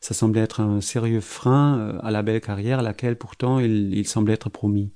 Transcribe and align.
ça 0.00 0.14
semblait 0.14 0.40
être 0.40 0.60
un 0.60 0.80
sérieux 0.80 1.20
frein 1.20 1.98
à 2.02 2.10
la 2.10 2.22
belle 2.22 2.40
carrière 2.40 2.78
à 2.78 2.82
laquelle 2.82 3.16
pourtant 3.16 3.60
il 3.60 4.08
semblait 4.08 4.32
être 4.32 4.48
promis. 4.48 4.90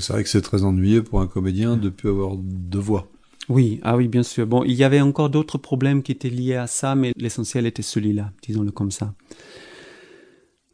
C'est 0.00 0.12
vrai 0.12 0.22
que 0.22 0.28
c'est 0.28 0.42
très 0.42 0.64
ennuyeux 0.64 1.02
pour 1.02 1.20
un 1.20 1.26
comédien 1.26 1.76
de 1.76 1.88
plus 1.88 2.08
avoir 2.08 2.36
de 2.36 2.78
voix. 2.78 3.08
Oui, 3.48 3.80
ah 3.82 3.96
oui, 3.96 4.08
bien 4.08 4.22
sûr. 4.22 4.46
Bon, 4.46 4.64
il 4.64 4.72
y 4.72 4.84
avait 4.84 5.00
encore 5.00 5.28
d'autres 5.28 5.58
problèmes 5.58 6.02
qui 6.02 6.12
étaient 6.12 6.30
liés 6.30 6.54
à 6.54 6.66
ça, 6.66 6.94
mais 6.94 7.12
l'essentiel 7.16 7.66
était 7.66 7.82
celui-là, 7.82 8.32
disons-le 8.42 8.70
comme 8.70 8.90
ça. 8.90 9.14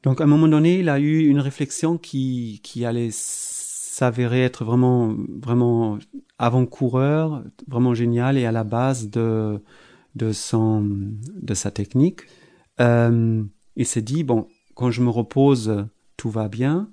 Donc, 0.03 0.21
à 0.21 0.25
un 0.25 0.29
moment 0.29 0.49
donné, 0.49 0.79
il 0.79 0.89
a 0.89 0.99
eu 0.99 1.27
une 1.27 1.41
réflexion 1.41 1.99
qui, 1.99 2.61
qui 2.63 2.85
allait 2.85 3.11
s'avérer 3.13 4.43
être 4.45 4.65
vraiment, 4.65 5.15
vraiment 5.43 5.99
avant-coureur, 6.39 7.43
vraiment 7.69 7.93
génial 7.93 8.39
et 8.39 8.47
à 8.47 8.53
la 8.53 8.65
base 8.65 9.11
de, 9.11 9.61
de 10.15 10.33
son, 10.33 10.89
de 11.43 11.55
sa 11.55 11.71
technique. 11.71 12.21
Euh, 12.81 13.43
il 13.77 13.87
s'est 13.87 14.01
dit, 14.01 14.25
bon, 14.25 14.47
quand 14.75 14.91
je 14.91 15.03
me 15.03 15.11
repose, 15.11 15.87
tout 16.17 16.31
va 16.31 16.49
bien. 16.49 16.89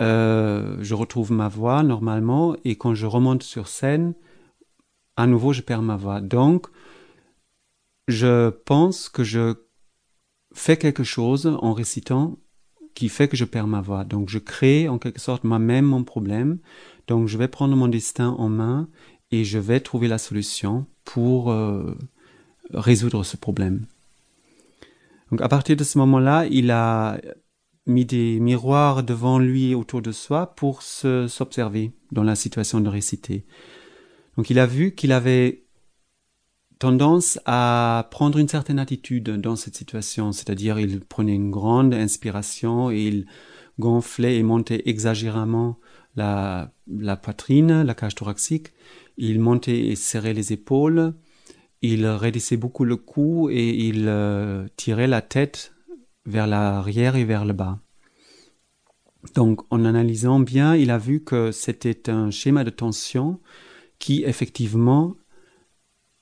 Euh, 0.00 0.76
je 0.80 0.94
retrouve 0.94 1.32
ma 1.32 1.48
voix 1.48 1.82
normalement 1.82 2.56
et 2.64 2.76
quand 2.76 2.94
je 2.94 3.06
remonte 3.06 3.42
sur 3.42 3.68
scène, 3.68 4.14
à 5.16 5.26
nouveau 5.26 5.52
je 5.52 5.62
perds 5.62 5.82
ma 5.82 5.96
voix. 5.96 6.20
Donc, 6.20 6.66
je 8.08 8.50
pense 8.50 9.08
que 9.08 9.24
je 9.24 9.54
fais 10.54 10.76
quelque 10.76 11.04
chose 11.04 11.56
en 11.60 11.72
récitant 11.72 12.38
qui 12.94 13.08
fait 13.08 13.28
que 13.28 13.36
je 13.36 13.44
perds 13.44 13.66
ma 13.66 13.80
voix. 13.80 14.04
Donc, 14.04 14.28
je 14.28 14.38
crée 14.38 14.88
en 14.88 14.98
quelque 14.98 15.20
sorte 15.20 15.44
moi-même 15.44 15.84
mon 15.84 16.04
problème. 16.04 16.58
Donc, 17.08 17.28
je 17.28 17.36
vais 17.36 17.48
prendre 17.48 17.76
mon 17.76 17.88
destin 17.88 18.30
en 18.38 18.48
main 18.48 18.88
et 19.30 19.44
je 19.44 19.58
vais 19.58 19.80
trouver 19.80 20.08
la 20.08 20.18
solution 20.18 20.86
pour 21.04 21.50
euh, 21.50 21.96
résoudre 22.72 23.22
ce 23.22 23.36
problème. 23.36 23.86
Donc, 25.30 25.40
à 25.40 25.48
partir 25.48 25.76
de 25.76 25.84
ce 25.84 25.98
moment-là, 25.98 26.46
il 26.46 26.70
a 26.70 27.18
mis 27.86 28.04
des 28.04 28.40
miroirs 28.40 29.02
devant 29.02 29.38
lui 29.38 29.74
autour 29.74 30.02
de 30.02 30.12
soi 30.12 30.54
pour 30.54 30.82
s'observer 30.82 31.92
dans 32.12 32.24
la 32.24 32.34
situation 32.34 32.80
de 32.80 32.88
réciter. 32.88 33.46
Donc 34.36 34.50
il 34.50 34.58
a 34.58 34.66
vu 34.66 34.94
qu'il 34.94 35.12
avait 35.12 35.64
tendance 36.78 37.38
à 37.46 38.08
prendre 38.10 38.38
une 38.38 38.48
certaine 38.48 38.78
attitude 38.78 39.30
dans 39.30 39.56
cette 39.56 39.76
situation, 39.76 40.32
c'est-à-dire 40.32 40.78
il 40.78 41.00
prenait 41.00 41.34
une 41.34 41.50
grande 41.50 41.94
inspiration 41.94 42.90
et 42.90 43.02
il 43.02 43.26
gonflait 43.78 44.36
et 44.36 44.42
montait 44.42 44.82
exagérément 44.86 45.78
la, 46.16 46.72
la 46.88 47.16
poitrine, 47.16 47.82
la 47.82 47.94
cage 47.94 48.14
thoracique, 48.14 48.72
il 49.16 49.40
montait 49.40 49.86
et 49.86 49.96
serrait 49.96 50.34
les 50.34 50.52
épaules, 50.52 51.14
il 51.82 52.06
raidissait 52.06 52.56
beaucoup 52.56 52.84
le 52.84 52.96
cou 52.96 53.48
et 53.50 53.68
il 53.68 54.06
euh, 54.08 54.66
tirait 54.76 55.06
la 55.06 55.22
tête 55.22 55.75
vers 56.26 56.46
l'arrière 56.46 57.16
et 57.16 57.24
vers 57.24 57.44
le 57.44 57.52
bas. 57.52 57.80
Donc, 59.34 59.60
en 59.70 59.84
analysant 59.84 60.40
bien, 60.40 60.76
il 60.76 60.90
a 60.90 60.98
vu 60.98 61.22
que 61.22 61.50
c'était 61.50 62.10
un 62.10 62.30
schéma 62.30 62.64
de 62.64 62.70
tension 62.70 63.40
qui, 63.98 64.22
effectivement, 64.24 65.16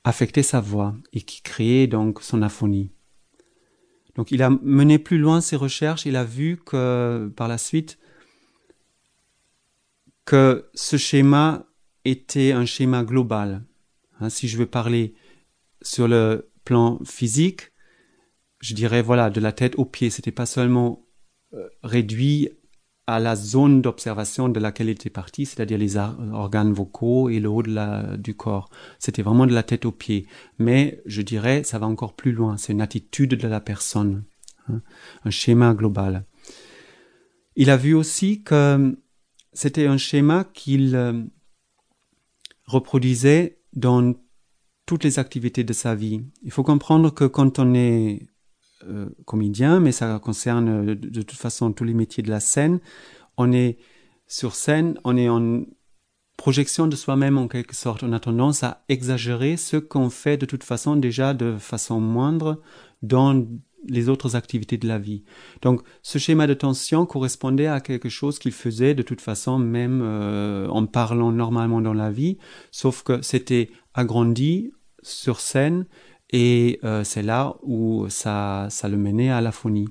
affectait 0.04 0.42
sa 0.42 0.60
voix 0.60 0.94
et 1.12 1.22
qui 1.22 1.42
créait 1.42 1.87
donc 1.87 2.22
son 2.22 2.42
aphonie. 2.42 2.91
Donc, 4.15 4.31
il 4.31 4.42
a 4.42 4.50
mené 4.62 4.98
plus 4.98 5.19
loin 5.19 5.41
ses 5.41 5.56
recherches, 5.56 6.06
il 6.06 6.16
a 6.16 6.25
vu 6.25 6.56
que, 6.65 7.32
par 7.36 7.48
la 7.48 7.59
suite, 7.59 7.98
que 10.25 10.71
ce 10.75 10.97
schéma 10.97 11.66
était 12.04 12.53
un 12.53 12.65
schéma 12.65 13.04
global. 13.04 13.65
Hein, 14.21 14.31
si 14.31 14.48
je 14.48 14.56
veux 14.56 14.66
parler 14.66 15.15
sur 15.82 16.09
le 16.09 16.50
plan 16.65 17.00
physique, 17.04 17.72
je 18.65 18.73
dirais 18.73 19.03
voilà 19.03 19.29
de 19.29 19.41
la 19.41 19.53
tête 19.53 19.75
aux 19.77 19.85
pieds. 19.85 20.09
C'était 20.09 20.33
pas 20.33 20.47
seulement 20.47 21.07
euh, 21.53 21.69
réduit 21.83 22.49
à 23.07 23.21
la 23.21 23.37
zone 23.37 23.83
d'observation 23.83 24.49
de 24.49 24.59
laquelle 24.59 24.87
il 24.87 24.93
était 24.93 25.11
parti, 25.11 25.45
c'est-à-dire 25.45 25.77
les 25.77 25.99
organes 25.99 26.73
vocaux 26.73 27.29
et 27.29 27.41
le 27.41 27.51
haut 27.51 27.63
de 27.63 27.71
la, 27.71 28.17
du 28.17 28.35
corps. 28.35 28.71
C'était 28.99 29.21
vraiment 29.21 29.47
de 29.47 29.53
la 29.53 29.63
tête 29.63 29.85
aux 29.85 29.93
pieds. 29.93 30.27
Mais 30.59 31.03
je 31.05 31.21
dirais, 31.21 31.63
ça 31.63 31.79
va 31.79 31.87
encore 31.87 32.15
plus 32.15 32.33
loin. 32.33 32.57
C'est 32.57 32.73
une 32.73 32.81
attitude 32.81 33.35
de 33.35 33.47
la 33.47 33.61
personne, 33.61 34.25
hein, 34.71 34.81
un 35.27 35.31
schéma 35.31 35.75
global. 35.75 36.25
Il 37.57 37.69
a 37.69 37.77
vu 37.77 37.93
aussi 37.93 38.43
que 38.43 38.99
c'était 39.53 39.87
un 39.87 39.99
schéma 39.99 40.45
qu'il 40.55 40.97
euh, 40.97 41.23
reproduisait 42.65 43.61
dans 43.75 44.15
toutes 44.87 45.05
les 45.05 45.19
activités 45.19 45.65
de 45.65 45.75
sa 45.75 45.95
vie. 45.95 46.25
Il 46.43 46.51
faut 46.51 46.65
comprendre 46.65 47.13
que 47.13 47.25
quand 47.25 47.59
on 47.59 47.75
est 47.75 48.27
euh, 48.89 49.06
comédien, 49.25 49.81
mais 49.81 49.93
ça 49.93 50.19
concerne 50.19 50.91
euh, 50.91 50.95
de, 50.95 51.22
toute 51.22 51.39
façon 51.39 51.72
tous 51.72 51.84
les 51.84 51.95
métiers 51.95 52.22
de 52.22 52.31
la 52.31 52.41
scène. 52.41 52.81
On 53.37 53.53
est 53.53 53.78
sur 54.27 54.55
scène, 54.55 54.99
on 55.05 55.17
est 55.17 55.28
en 55.28 55.65
projection 56.37 56.87
de 56.87 56.97
soi-même 56.97 57.39
en 57.39 57.49
quelque 57.49 57.75
sorte. 57.75 58.03
On 58.03 58.12
a 58.12 58.21
tendance 58.21 58.62
à 58.62 58.84
exagérer 58.89 59.56
ce 59.56 59.77
qu'on 59.77 60.11
fait 60.11 60.37
de 60.37 60.47
toute 60.47 60.65
façon 60.65 60.97
déjà 60.97 61.34
de 61.34 61.56
façon 61.59 62.00
moindre 62.00 62.61
dans 63.03 63.47
les 63.87 64.09
autres 64.09 64.37
activités 64.37 64.78
de 64.78 64.89
la 64.89 64.99
vie. 64.99 65.25
Donc 65.62 65.83
ce 66.03 66.19
schéma 66.19 66.47
de 66.47 66.55
tension 66.55 67.06
correspondait 67.06 67.66
à 67.66 67.81
quelque 67.81 68.09
chose 68.09 68.39
qu'il 68.39 68.53
faisait 68.53 68.95
de 68.95 69.03
toute 69.03 69.21
façon 69.21 69.59
même 69.59 70.01
euh, 70.03 70.69
en 70.69 70.87
parlant 70.87 71.33
normalement 71.33 71.81
dans 71.81 71.95
la 71.95 72.11
vie, 72.11 72.39
sauf 72.71 73.03
que 73.03 73.22
c'était 73.22 73.71
agrandi 73.93 74.72
sur 75.03 75.41
scène 75.41 75.87
et 76.37 76.81
euh, 76.83 77.05
c'est 77.05 77.22
là 77.22 77.55
où 77.62 78.09
ça, 78.09 78.67
ça 78.69 78.89
le 78.89 78.97
menait 78.97 79.31
à 79.31 79.41
la 79.41 79.53
phonie. 79.53 79.87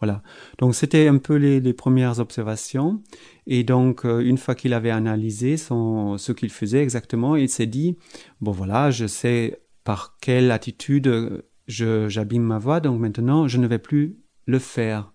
Voilà. 0.00 0.20
Donc 0.58 0.74
c'était 0.74 1.06
un 1.06 1.18
peu 1.18 1.36
les, 1.36 1.60
les, 1.60 1.72
premières 1.72 2.18
observations. 2.18 3.00
Et 3.46 3.62
donc 3.62 4.04
euh, 4.04 4.18
une 4.18 4.38
fois 4.38 4.56
qu'il 4.56 4.74
avait 4.74 4.90
analysé 4.90 5.56
ce 5.56 6.32
qu'il 6.32 6.50
faisait 6.50 6.82
exactement, 6.82 7.36
il 7.36 7.48
s'est 7.48 7.66
dit 7.66 7.96
bon 8.40 8.50
voilà, 8.50 8.90
je 8.90 9.06
sais 9.06 9.60
par 9.84 10.16
quelle 10.20 10.50
attitude 10.50 11.44
j'abîme 11.68 12.42
ma 12.42 12.58
voix, 12.58 12.80
donc 12.80 12.98
maintenant 12.98 13.46
je 13.46 13.58
ne 13.58 13.68
vais 13.68 13.78
plus 13.78 14.18
le 14.46 14.58
faire. 14.58 15.12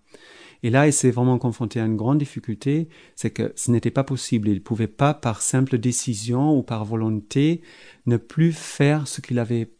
Et 0.62 0.70
là, 0.70 0.86
il 0.86 0.92
s'est 0.92 1.10
vraiment 1.10 1.38
confronté 1.38 1.78
à 1.80 1.84
une 1.84 1.96
grande 1.96 2.18
difficulté, 2.18 2.88
c'est 3.16 3.30
que 3.30 3.52
ce 3.56 3.70
n'était 3.72 3.90
pas 3.90 4.04
possible. 4.04 4.48
Il 4.48 4.54
ne 4.54 4.60
pouvait 4.60 4.86
pas, 4.86 5.12
par 5.12 5.42
simple 5.42 5.76
décision 5.76 6.56
ou 6.56 6.62
par 6.62 6.84
volonté, 6.84 7.62
ne 8.06 8.16
plus 8.16 8.52
faire 8.52 9.08
ce 9.08 9.20
qu'il 9.20 9.40
avait 9.40 9.72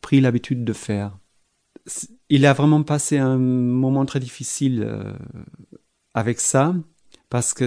pris 0.00 0.20
l'habitude 0.20 0.64
de 0.64 0.72
faire. 0.72 1.18
Il 2.28 2.46
a 2.46 2.52
vraiment 2.52 2.82
passé 2.82 3.18
un 3.18 3.38
moment 3.38 4.04
très 4.04 4.20
difficile 4.20 4.84
euh, 4.86 5.14
avec 6.14 6.40
ça 6.40 6.74
parce 7.30 7.54
que 7.54 7.66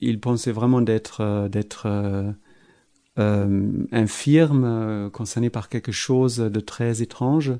il 0.00 0.20
pensait 0.20 0.52
vraiment 0.52 0.80
d'être 0.80 1.20
euh, 1.20 1.48
d'être 1.48 1.86
euh, 1.86 3.82
infirme, 3.92 5.10
concerné 5.12 5.48
par 5.48 5.68
quelque 5.68 5.92
chose 5.92 6.38
de 6.38 6.60
très 6.60 7.00
étrange, 7.00 7.52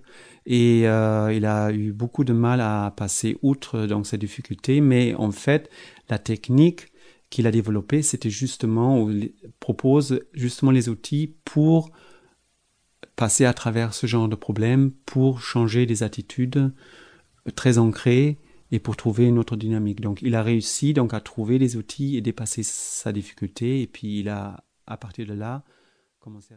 et 0.46 0.80
il 0.80 1.46
a 1.46 1.70
eu 1.70 1.92
beaucoup 1.92 2.24
de 2.24 2.32
mal 2.32 2.60
à 2.60 2.92
passer 2.96 3.38
outre 3.40 3.86
donc 3.86 4.04
ces 4.08 4.18
difficultés. 4.18 4.80
Mais 4.80 5.14
en 5.14 5.30
fait, 5.30 5.70
la 6.08 6.18
technique 6.18 6.88
qu'il 7.30 7.46
a 7.46 7.52
développée, 7.52 8.02
c'était 8.02 8.30
justement, 8.30 9.00
ou 9.00 9.12
propose 9.60 10.20
justement 10.32 10.72
les 10.72 10.88
outils 10.88 11.36
pour 11.44 11.92
passer 13.16 13.44
à 13.44 13.54
travers 13.54 13.94
ce 13.94 14.06
genre 14.06 14.28
de 14.28 14.34
problème 14.34 14.90
pour 15.06 15.40
changer 15.40 15.86
des 15.86 16.02
attitudes 16.02 16.72
très 17.54 17.78
ancrées 17.78 18.38
et 18.70 18.78
pour 18.80 18.96
trouver 18.96 19.26
une 19.26 19.38
autre 19.38 19.56
dynamique. 19.56 20.00
Donc 20.00 20.20
il 20.22 20.34
a 20.34 20.42
réussi 20.42 20.94
donc 20.94 21.14
à 21.14 21.20
trouver 21.20 21.58
les 21.58 21.76
outils 21.76 22.16
et 22.16 22.20
dépasser 22.20 22.62
sa 22.62 23.12
difficulté 23.12 23.82
et 23.82 23.86
puis 23.86 24.20
il 24.20 24.28
a 24.28 24.64
à 24.86 24.96
partir 24.96 25.26
de 25.26 25.34
là 25.34 25.64
commencé 26.18 26.54
à 26.54 26.56